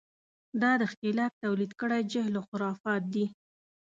دا 0.61 0.71
د 0.81 0.83
ښکېلاک 0.91 1.31
تولید 1.43 1.71
کړی 1.81 2.01
جهل 2.11 2.33
و 2.37 2.45
خرافات 2.49 3.03
دي. 3.13 3.25